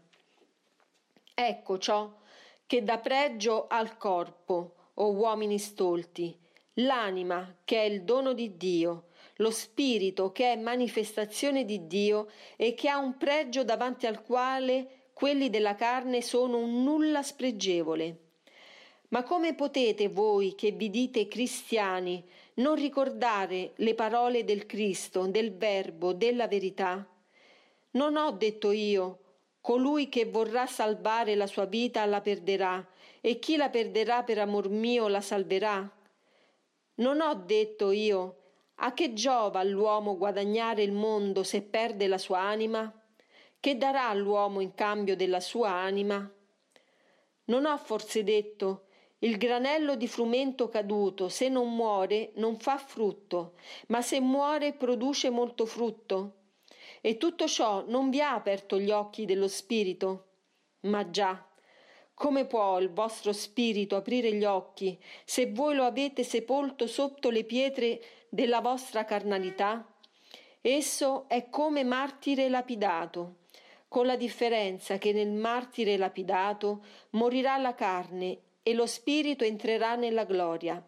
Ecco 1.34 1.78
ciò 1.78 2.12
che 2.66 2.82
dà 2.82 2.98
pregio 2.98 3.66
al 3.68 3.96
corpo, 3.96 4.74
o 4.94 5.10
uomini 5.12 5.58
stolti, 5.58 6.36
l'anima 6.74 7.56
che 7.64 7.82
è 7.82 7.84
il 7.84 8.02
dono 8.02 8.32
di 8.32 8.56
Dio, 8.56 9.08
lo 9.36 9.50
spirito 9.50 10.32
che 10.32 10.52
è 10.52 10.56
manifestazione 10.56 11.64
di 11.64 11.86
Dio 11.86 12.28
e 12.56 12.74
che 12.74 12.88
ha 12.88 12.98
un 12.98 13.16
pregio 13.16 13.64
davanti 13.64 14.06
al 14.06 14.22
quale 14.22 15.08
quelli 15.12 15.50
della 15.50 15.74
carne 15.74 16.22
sono 16.22 16.58
un 16.58 16.82
nulla 16.82 17.22
spregevole. 17.22 18.20
Ma 19.08 19.22
come 19.22 19.54
potete 19.54 20.08
voi 20.08 20.54
che 20.54 20.72
vi 20.72 20.90
dite 20.90 21.28
cristiani 21.28 22.24
non 22.54 22.74
ricordare 22.74 23.72
le 23.76 23.94
parole 23.94 24.44
del 24.44 24.66
Cristo, 24.66 25.26
del 25.26 25.54
Verbo, 25.54 26.12
della 26.12 26.48
verità? 26.48 27.06
Non 27.96 28.18
ho 28.18 28.30
detto 28.30 28.72
io, 28.72 29.20
colui 29.62 30.10
che 30.10 30.26
vorrà 30.26 30.66
salvare 30.66 31.34
la 31.34 31.46
sua 31.46 31.64
vita 31.64 32.04
la 32.04 32.20
perderà, 32.20 32.86
e 33.22 33.38
chi 33.38 33.56
la 33.56 33.70
perderà 33.70 34.22
per 34.22 34.38
amor 34.38 34.68
mio 34.68 35.08
la 35.08 35.22
salverà. 35.22 35.90
Non 36.96 37.20
ho 37.22 37.34
detto 37.34 37.90
io, 37.92 38.36
a 38.80 38.92
che 38.92 39.14
giova 39.14 39.60
all'uomo 39.60 40.18
guadagnare 40.18 40.82
il 40.82 40.92
mondo 40.92 41.42
se 41.42 41.62
perde 41.62 42.06
la 42.06 42.18
sua 42.18 42.40
anima? 42.40 42.92
Che 43.58 43.76
darà 43.78 44.10
all'uomo 44.10 44.60
in 44.60 44.74
cambio 44.74 45.16
della 45.16 45.40
sua 45.40 45.70
anima? 45.70 46.30
Non 47.44 47.64
ho 47.64 47.78
forse 47.78 48.22
detto, 48.22 48.88
il 49.20 49.38
granello 49.38 49.96
di 49.96 50.06
frumento 50.06 50.68
caduto, 50.68 51.30
se 51.30 51.48
non 51.48 51.74
muore, 51.74 52.32
non 52.34 52.58
fa 52.58 52.76
frutto, 52.76 53.54
ma 53.86 54.02
se 54.02 54.20
muore 54.20 54.74
produce 54.74 55.30
molto 55.30 55.64
frutto? 55.64 56.44
E 57.00 57.16
tutto 57.16 57.46
ciò 57.46 57.84
non 57.86 58.10
vi 58.10 58.20
ha 58.20 58.34
aperto 58.34 58.78
gli 58.78 58.90
occhi 58.90 59.24
dello 59.24 59.48
spirito? 59.48 60.24
Ma 60.80 61.10
già, 61.10 61.46
Come 62.16 62.46
può 62.46 62.80
il 62.80 62.90
vostro 62.90 63.34
spirito 63.34 63.94
aprire 63.94 64.32
gli 64.32 64.44
occhi 64.46 64.98
se 65.26 65.52
voi 65.52 65.74
lo 65.74 65.84
avete 65.84 66.24
sepolto 66.24 66.86
sotto 66.86 67.28
le 67.28 67.44
pietre 67.44 68.00
della 68.30 68.62
vostra 68.62 69.04
carnalità? 69.04 69.86
Esso 70.62 71.28
è 71.28 71.50
come 71.50 71.84
martire 71.84 72.48
lapidato, 72.48 73.40
con 73.86 74.06
la 74.06 74.16
differenza 74.16 74.96
che 74.96 75.12
nel 75.12 75.30
martire 75.30 75.98
lapidato 75.98 76.86
morirà 77.10 77.58
la 77.58 77.74
carne 77.74 78.44
e 78.66 78.74
lo 78.74 78.86
spirito 78.86 79.44
entrerà 79.44 79.94
nella 79.94 80.24
gloria, 80.24 80.84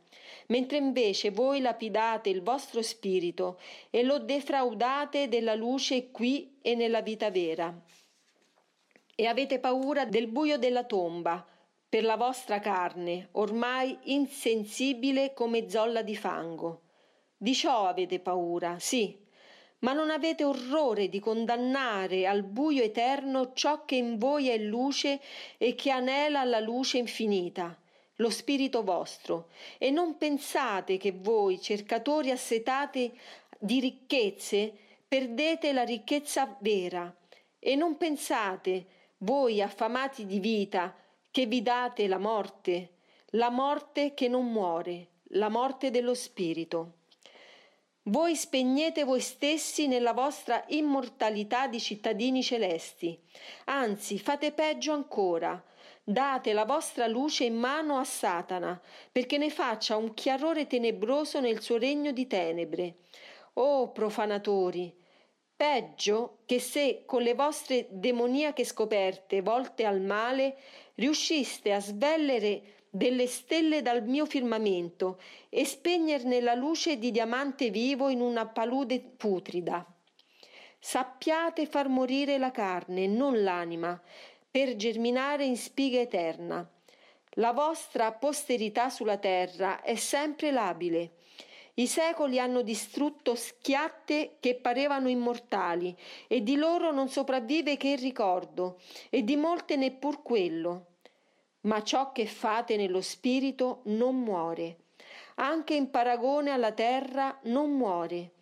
mentre 0.48 0.78
invece 0.78 1.30
voi 1.30 1.60
lapidate 1.60 2.28
il 2.28 2.42
vostro 2.42 2.82
spirito 2.82 3.60
e 3.90 4.02
lo 4.02 4.18
defraudate 4.18 5.28
della 5.28 5.54
luce 5.54 6.10
qui 6.10 6.58
e 6.60 6.74
nella 6.74 7.02
vita 7.02 7.30
vera 7.30 7.72
e 9.20 9.26
avete 9.26 9.58
paura 9.58 10.04
del 10.04 10.28
buio 10.28 10.58
della 10.58 10.84
tomba, 10.84 11.44
per 11.88 12.04
la 12.04 12.16
vostra 12.16 12.60
carne, 12.60 13.30
ormai 13.32 13.98
insensibile 14.04 15.34
come 15.34 15.68
zolla 15.68 16.02
di 16.02 16.14
fango. 16.14 16.82
Di 17.36 17.52
ciò 17.52 17.88
avete 17.88 18.20
paura, 18.20 18.78
sì, 18.78 19.18
ma 19.80 19.92
non 19.92 20.10
avete 20.10 20.44
orrore 20.44 21.08
di 21.08 21.20
condannare 21.20 22.26
al 22.26 22.42
buio 22.42 22.82
eterno 22.82 23.52
ciò 23.52 23.84
che 23.84 23.96
in 23.96 24.18
voi 24.18 24.48
è 24.48 24.58
luce 24.58 25.20
e 25.56 25.74
che 25.74 25.90
anela 25.90 26.40
alla 26.40 26.60
luce 26.60 26.98
infinita, 26.98 27.76
lo 28.16 28.30
spirito 28.30 28.82
vostro, 28.82 29.50
e 29.78 29.90
non 29.90 30.16
pensate 30.18 30.96
che 30.96 31.12
voi, 31.12 31.60
cercatori 31.60 32.30
assetati 32.30 33.16
di 33.58 33.80
ricchezze, 33.80 34.72
perdete 35.06 35.72
la 35.72 35.84
ricchezza 35.84 36.56
vera, 36.60 37.14
e 37.58 37.74
non 37.76 37.96
pensate 37.96 38.86
voi 39.18 39.62
affamati 39.62 40.26
di 40.26 40.40
vita, 40.40 40.94
che 41.30 41.46
vi 41.46 41.62
date 41.62 42.08
la 42.08 42.18
morte, 42.18 42.94
la 43.32 43.50
morte 43.50 44.14
che 44.14 44.28
non 44.28 44.50
muore, 44.50 45.08
la 45.32 45.48
morte 45.48 45.90
dello 45.90 46.14
spirito. 46.14 46.97
Voi 48.08 48.36
spegnete 48.36 49.04
voi 49.04 49.20
stessi 49.20 49.86
nella 49.86 50.14
vostra 50.14 50.64
immortalità 50.68 51.66
di 51.66 51.78
cittadini 51.78 52.42
celesti, 52.42 53.20
anzi 53.66 54.18
fate 54.18 54.52
peggio 54.52 54.92
ancora, 54.92 55.62
date 56.02 56.54
la 56.54 56.64
vostra 56.64 57.06
luce 57.06 57.44
in 57.44 57.56
mano 57.56 57.98
a 57.98 58.04
Satana, 58.04 58.80
perché 59.12 59.36
ne 59.36 59.50
faccia 59.50 59.96
un 59.96 60.14
chiarore 60.14 60.66
tenebroso 60.66 61.40
nel 61.40 61.60
suo 61.60 61.76
regno 61.76 62.10
di 62.12 62.26
tenebre. 62.26 62.94
Oh 63.54 63.92
profanatori, 63.92 64.90
Peggio 65.58 66.38
che 66.46 66.60
se 66.60 67.02
con 67.04 67.20
le 67.20 67.34
vostre 67.34 67.88
demoniache 67.90 68.64
scoperte 68.64 69.42
volte 69.42 69.84
al 69.84 70.00
male 70.00 70.56
riusciste 70.94 71.72
a 71.72 71.80
svellere 71.80 72.77
delle 72.90 73.26
stelle 73.26 73.82
dal 73.82 74.02
mio 74.02 74.26
firmamento 74.26 75.20
e 75.48 75.64
spegnerne 75.64 76.40
la 76.40 76.54
luce 76.54 76.98
di 76.98 77.10
diamante 77.10 77.70
vivo 77.70 78.08
in 78.08 78.20
una 78.20 78.46
palude 78.46 79.00
putrida. 79.00 79.86
Sappiate 80.78 81.66
far 81.66 81.88
morire 81.88 82.38
la 82.38 82.50
carne, 82.50 83.06
non 83.06 83.42
l'anima, 83.42 84.00
per 84.50 84.76
germinare 84.76 85.44
in 85.44 85.56
spiga 85.56 86.00
eterna. 86.00 86.68
La 87.32 87.52
vostra 87.52 88.12
posterità 88.12 88.90
sulla 88.90 89.18
terra 89.18 89.82
è 89.82 89.96
sempre 89.96 90.50
labile 90.50 91.12
i 91.78 91.86
secoli 91.86 92.40
hanno 92.40 92.62
distrutto 92.62 93.36
schiatte 93.36 94.36
che 94.40 94.56
parevano 94.56 95.08
immortali, 95.08 95.96
e 96.26 96.42
di 96.42 96.56
loro 96.56 96.90
non 96.90 97.08
sopravvive 97.08 97.76
che 97.76 97.90
il 97.90 97.98
ricordo, 97.98 98.80
e 99.10 99.22
di 99.22 99.36
molte 99.36 99.76
neppur 99.76 100.22
quello. 100.22 100.86
Ma 101.68 101.82
ciò 101.82 102.12
che 102.12 102.24
fate 102.24 102.76
nello 102.76 103.02
spirito 103.02 103.82
non 103.84 104.18
muore. 104.18 104.76
Anche 105.34 105.74
in 105.74 105.90
paragone 105.90 106.50
alla 106.50 106.72
terra 106.72 107.38
non 107.42 107.70
muore. 107.72 108.32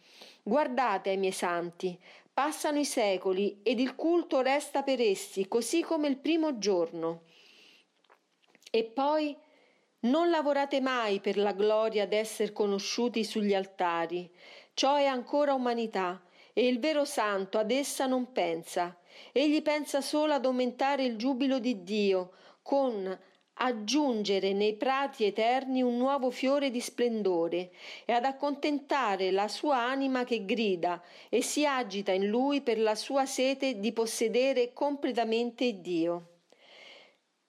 Guardate 0.44 1.10
ai 1.10 1.16
miei 1.16 1.32
santi, 1.32 1.98
passano 2.32 2.78
i 2.78 2.84
secoli 2.84 3.58
ed 3.64 3.80
il 3.80 3.96
culto 3.96 4.42
resta 4.42 4.84
per 4.84 5.00
essi, 5.00 5.48
così 5.48 5.82
come 5.82 6.06
il 6.06 6.18
primo 6.18 6.58
giorno. 6.58 7.22
E 8.70 8.84
poi 8.84 9.36
non 10.00 10.30
lavorate 10.30 10.80
mai 10.80 11.18
per 11.18 11.36
la 11.36 11.52
gloria 11.52 12.06
d'esser 12.06 12.52
conosciuti 12.52 13.24
sugli 13.24 13.54
altari. 13.54 14.30
Ciò 14.72 14.94
è 14.94 15.06
ancora 15.06 15.52
umanità 15.52 16.22
e 16.52 16.68
il 16.68 16.78
vero 16.78 17.04
santo 17.04 17.58
ad 17.58 17.72
essa 17.72 18.06
non 18.06 18.30
pensa. 18.30 18.96
Egli 19.32 19.62
pensa 19.62 20.00
solo 20.00 20.32
ad 20.32 20.44
aumentare 20.44 21.02
il 21.02 21.16
giubilo 21.16 21.58
di 21.58 21.82
Dio 21.82 22.30
con 22.66 23.16
aggiungere 23.58 24.52
nei 24.52 24.74
prati 24.74 25.24
eterni 25.24 25.82
un 25.82 25.96
nuovo 25.96 26.32
fiore 26.32 26.72
di 26.72 26.80
splendore 26.80 27.70
e 28.04 28.12
ad 28.12 28.24
accontentare 28.24 29.30
la 29.30 29.46
sua 29.46 29.76
anima 29.76 30.24
che 30.24 30.44
grida 30.44 31.00
e 31.28 31.42
si 31.42 31.64
agita 31.64 32.10
in 32.10 32.26
lui 32.26 32.62
per 32.62 32.80
la 32.80 32.96
sua 32.96 33.24
sete 33.24 33.78
di 33.78 33.92
possedere 33.92 34.72
completamente 34.72 35.80
Dio. 35.80 36.40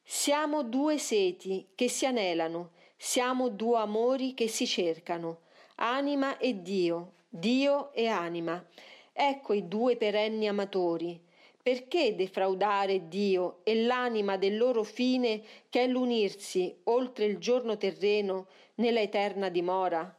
Siamo 0.04 0.62
due 0.62 1.00
seti 1.00 1.70
che 1.74 1.90
si 1.90 2.06
anelano, 2.06 2.74
siamo 2.96 3.50
due 3.50 3.80
amori 3.80 4.36
che 4.36 4.48
si 4.48 4.68
cercano, 4.68 5.40
anima 5.78 6.38
e 6.38 6.62
Dio, 6.62 7.14
Dio 7.28 7.92
e 7.92 8.06
anima. 8.06 8.64
Ecco 9.12 9.54
i 9.54 9.68
due 9.68 9.98
perenni 9.98 10.48
amatori. 10.48 11.26
Perché 11.68 12.16
defraudare 12.16 13.10
Dio 13.10 13.60
e 13.66 13.84
l'anima 13.84 14.38
del 14.38 14.56
loro 14.56 14.84
fine 14.84 15.42
che 15.68 15.82
è 15.82 15.88
l'unirsi 15.88 16.74
oltre 16.86 17.26
il 17.26 17.40
giorno 17.40 17.76
terreno 17.76 18.48
nella 18.76 19.02
eterna 19.02 19.50
dimora? 19.50 20.18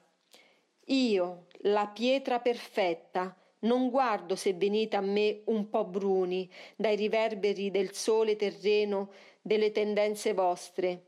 Io, 0.88 1.46
la 1.60 1.86
pietra 1.86 2.38
perfetta, 2.40 3.34
non 3.60 3.88
guardo 3.88 4.36
se 4.36 4.52
venite 4.52 4.96
a 4.96 5.00
me 5.00 5.40
un 5.46 5.70
po' 5.70 5.86
bruni 5.86 6.46
dai 6.76 6.96
riverberi 6.96 7.70
del 7.70 7.94
sole 7.94 8.36
terreno 8.36 9.10
delle 9.40 9.72
tendenze 9.72 10.34
vostre. 10.34 11.07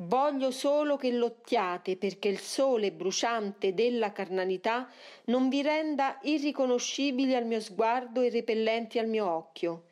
Voglio 0.00 0.52
solo 0.52 0.96
che 0.96 1.10
lottiate 1.10 1.96
perché 1.96 2.28
il 2.28 2.38
sole 2.38 2.92
bruciante 2.92 3.74
della 3.74 4.12
carnalità 4.12 4.88
non 5.24 5.48
vi 5.48 5.60
renda 5.60 6.20
irriconoscibili 6.22 7.34
al 7.34 7.44
mio 7.44 7.58
sguardo 7.58 8.20
e 8.20 8.30
repellenti 8.30 9.00
al 9.00 9.08
mio 9.08 9.28
occhio. 9.28 9.86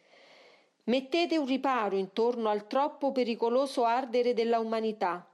Mettete 0.85 1.37
un 1.37 1.47
riparo 1.47 1.97
intorno 1.97 2.51
al 2.51 2.69
troppo 2.69 3.11
pericoloso 3.11 3.85
ardere 3.85 4.33
della 4.33 4.61
umanità. 4.61 5.29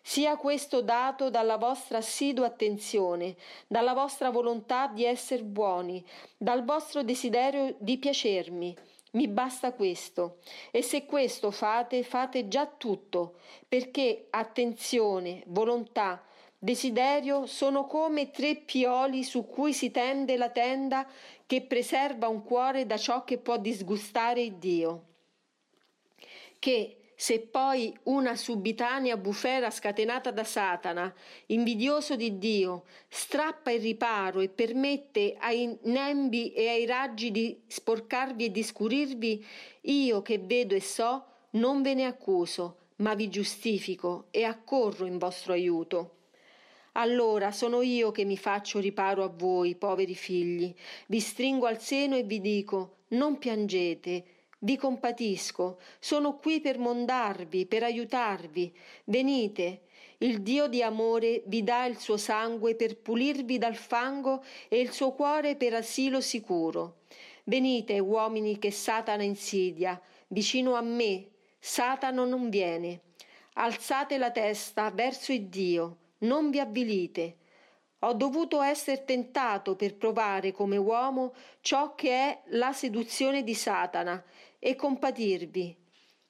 Sia 0.00 0.36
questo 0.36 0.82
dato 0.82 1.28
dalla 1.28 1.56
vostra 1.56 1.98
assidua 1.98 2.46
attenzione, 2.46 3.34
dalla 3.66 3.92
vostra 3.92 4.30
volontà 4.30 4.86
di 4.86 5.04
essere 5.04 5.42
buoni, 5.42 6.04
dal 6.36 6.64
vostro 6.64 7.02
desiderio 7.02 7.74
di 7.78 7.98
piacermi, 7.98 8.76
mi 9.12 9.28
basta 9.28 9.72
questo. 9.72 10.38
E 10.70 10.82
se 10.82 11.04
questo 11.06 11.50
fate, 11.50 12.02
fate 12.02 12.48
già 12.48 12.66
tutto, 12.66 13.38
perché 13.66 14.26
attenzione, 14.30 15.42
volontà, 15.46 16.22
desiderio 16.58 17.46
sono 17.46 17.86
come 17.86 18.30
tre 18.30 18.56
pioli 18.56 19.24
su 19.24 19.46
cui 19.46 19.72
si 19.72 19.90
tende 19.90 20.36
la 20.36 20.50
tenda 20.50 21.06
che 21.46 21.62
preserva 21.62 22.28
un 22.28 22.42
cuore 22.42 22.86
da 22.86 22.96
ciò 22.96 23.24
che 23.24 23.38
può 23.38 23.56
disgustare 23.58 24.58
Dio. 24.58 25.04
Che 26.58 27.01
se 27.22 27.38
poi 27.38 27.96
una 28.04 28.34
subitanea 28.34 29.16
bufera 29.16 29.70
scatenata 29.70 30.32
da 30.32 30.42
Satana, 30.42 31.14
invidioso 31.46 32.16
di 32.16 32.36
Dio, 32.36 32.82
strappa 33.06 33.70
il 33.70 33.80
riparo 33.80 34.40
e 34.40 34.48
permette 34.48 35.36
ai 35.38 35.78
nembi 35.82 36.52
e 36.52 36.66
ai 36.66 36.84
raggi 36.84 37.30
di 37.30 37.62
sporcarvi 37.64 38.46
e 38.46 38.50
di 38.50 38.64
scurirvi, 38.64 39.46
io 39.82 40.20
che 40.22 40.38
vedo 40.38 40.74
e 40.74 40.80
so, 40.80 41.24
non 41.50 41.80
ve 41.82 41.94
ne 41.94 42.06
accuso, 42.06 42.78
ma 42.96 43.14
vi 43.14 43.28
giustifico 43.28 44.26
e 44.32 44.42
accorro 44.42 45.06
in 45.06 45.18
vostro 45.18 45.52
aiuto. 45.52 46.16
Allora 46.94 47.52
sono 47.52 47.82
io 47.82 48.10
che 48.10 48.24
mi 48.24 48.36
faccio 48.36 48.80
riparo 48.80 49.22
a 49.22 49.32
voi, 49.32 49.76
poveri 49.76 50.16
figli, 50.16 50.74
vi 51.06 51.20
stringo 51.20 51.66
al 51.66 51.80
seno 51.80 52.16
e 52.16 52.24
vi 52.24 52.40
dico 52.40 52.96
non 53.10 53.38
piangete, 53.38 54.24
vi 54.64 54.76
compatisco, 54.76 55.78
sono 55.98 56.36
qui 56.36 56.60
per 56.60 56.78
mondarvi, 56.78 57.66
per 57.66 57.82
aiutarvi. 57.82 58.72
Venite. 59.04 59.82
Il 60.18 60.42
Dio 60.42 60.68
di 60.68 60.82
amore 60.82 61.42
vi 61.46 61.64
dà 61.64 61.84
il 61.86 61.98
suo 61.98 62.16
sangue 62.16 62.76
per 62.76 62.96
pulirvi 62.96 63.58
dal 63.58 63.74
fango 63.74 64.44
e 64.68 64.78
il 64.78 64.92
suo 64.92 65.12
cuore 65.12 65.56
per 65.56 65.74
asilo 65.74 66.20
sicuro. 66.20 66.98
Venite, 67.44 67.98
uomini 67.98 68.56
che 68.60 68.70
Satana 68.70 69.24
insidia, 69.24 70.00
vicino 70.28 70.74
a 70.74 70.80
me. 70.80 71.26
Satana 71.58 72.24
non 72.24 72.50
viene. 72.50 73.00
Alzate 73.54 74.16
la 74.16 74.30
testa 74.30 74.92
verso 74.92 75.32
il 75.32 75.46
Dio, 75.46 75.96
non 76.18 76.50
vi 76.50 76.60
avvilite. 76.60 77.38
Ho 78.04 78.14
dovuto 78.14 78.62
essere 78.62 79.04
tentato 79.04 79.74
per 79.74 79.96
provare 79.96 80.52
come 80.52 80.76
uomo 80.76 81.34
ciò 81.60 81.94
che 81.96 82.10
è 82.10 82.40
la 82.50 82.72
seduzione 82.72 83.42
di 83.42 83.54
Satana 83.54 84.22
e 84.64 84.76
compatirvi. 84.76 85.76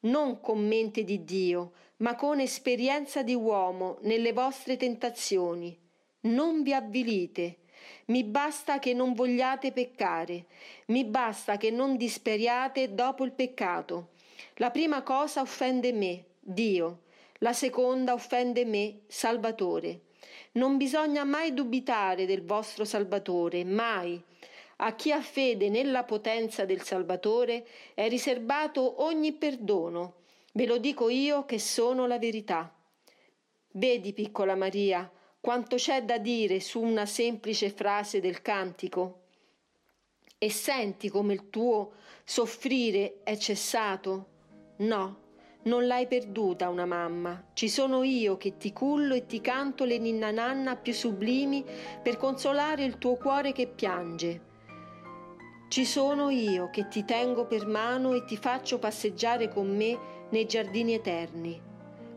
non 0.04 0.40
con 0.40 0.66
mente 0.66 1.04
di 1.04 1.22
Dio, 1.22 1.72
ma 1.98 2.16
con 2.16 2.40
esperienza 2.40 3.22
di 3.22 3.34
uomo 3.34 3.98
nelle 4.00 4.32
vostre 4.32 4.78
tentazioni. 4.78 5.78
Non 6.22 6.62
vi 6.62 6.72
avvilite. 6.72 7.58
Mi 8.06 8.24
basta 8.24 8.78
che 8.78 8.94
non 8.94 9.12
vogliate 9.12 9.70
peccare, 9.70 10.46
mi 10.86 11.04
basta 11.04 11.58
che 11.58 11.70
non 11.70 11.96
disperiate 11.96 12.94
dopo 12.94 13.22
il 13.24 13.32
peccato. 13.32 14.12
La 14.54 14.70
prima 14.70 15.02
cosa 15.02 15.42
offende 15.42 15.92
me, 15.92 16.24
Dio, 16.40 17.02
la 17.38 17.52
seconda 17.52 18.14
offende 18.14 18.64
me, 18.64 19.00
Salvatore. 19.08 20.00
Non 20.52 20.78
bisogna 20.78 21.24
mai 21.24 21.52
dubitare 21.52 22.24
del 22.24 22.44
vostro 22.44 22.84
Salvatore, 22.84 23.62
mai. 23.64 24.20
A 24.84 24.96
chi 24.96 25.12
ha 25.12 25.22
fede 25.22 25.68
nella 25.68 26.02
potenza 26.02 26.64
del 26.64 26.82
Salvatore 26.82 27.64
è 27.94 28.08
riservato 28.08 29.04
ogni 29.04 29.32
perdono. 29.32 30.14
Ve 30.54 30.66
lo 30.66 30.78
dico 30.78 31.08
io 31.08 31.44
che 31.44 31.60
sono 31.60 32.08
la 32.08 32.18
verità. 32.18 32.74
Vedi, 33.74 34.12
piccola 34.12 34.56
Maria, 34.56 35.08
quanto 35.40 35.76
c'è 35.76 36.02
da 36.02 36.18
dire 36.18 36.58
su 36.58 36.80
una 36.80 37.06
semplice 37.06 37.70
frase 37.70 38.18
del 38.18 38.42
cantico? 38.42 39.20
E 40.36 40.50
senti 40.50 41.08
come 41.08 41.34
il 41.34 41.48
tuo 41.48 41.92
soffrire 42.24 43.20
è 43.22 43.36
cessato? 43.36 44.26
No, 44.78 45.20
non 45.62 45.86
l'hai 45.86 46.08
perduta 46.08 46.68
una 46.68 46.86
mamma. 46.86 47.50
Ci 47.52 47.68
sono 47.68 48.02
io 48.02 48.36
che 48.36 48.56
ti 48.56 48.72
cullo 48.72 49.14
e 49.14 49.26
ti 49.26 49.40
canto 49.40 49.84
le 49.84 49.98
ninna 49.98 50.32
nanna 50.32 50.74
più 50.74 50.92
sublimi 50.92 51.64
per 52.02 52.16
consolare 52.16 52.82
il 52.82 52.98
tuo 52.98 53.14
cuore 53.14 53.52
che 53.52 53.68
piange. 53.68 54.50
Ci 55.72 55.86
sono 55.86 56.28
io 56.28 56.68
che 56.68 56.86
ti 56.88 57.02
tengo 57.02 57.46
per 57.46 57.66
mano 57.66 58.12
e 58.12 58.26
ti 58.26 58.36
faccio 58.36 58.78
passeggiare 58.78 59.48
con 59.48 59.74
me 59.74 60.26
nei 60.28 60.44
giardini 60.44 60.92
eterni. 60.92 61.58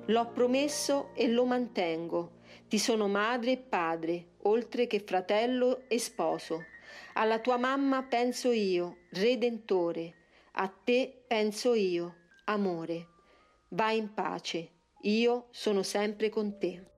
L'ho 0.08 0.30
promesso 0.34 1.12
e 1.16 1.30
lo 1.30 1.46
mantengo. 1.46 2.42
Ti 2.68 2.78
sono 2.78 3.08
madre 3.08 3.52
e 3.52 3.58
padre, 3.58 4.32
oltre 4.42 4.88
che 4.88 5.00
fratello 5.00 5.88
e 5.88 6.00
sposo. 6.00 6.66
Alla 7.14 7.40
tua 7.40 7.56
mamma 7.56 8.04
penso 8.04 8.52
io, 8.52 8.98
Redentore. 9.12 10.16
A 10.56 10.68
te 10.68 11.24
penso 11.26 11.74
io, 11.76 12.14
amore. 12.48 13.08
Vai 13.70 14.00
in 14.00 14.14
pace, 14.14 14.70
io 15.04 15.48
sono 15.52 15.82
sempre 15.82 16.28
con 16.28 16.58
te. 16.58 16.95